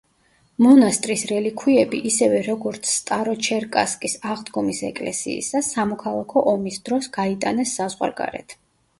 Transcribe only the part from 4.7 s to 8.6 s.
ეკლესიისა, სამოქალაქო ომის დროს გაიტანეს საზღვარგარეთ.